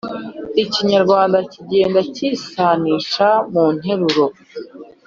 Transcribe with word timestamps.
ikinyarwanda 0.63 1.37
kigenda 1.51 1.99
cyisanisha 2.13 3.27
mu 3.51 3.65
nteruro, 3.77 4.25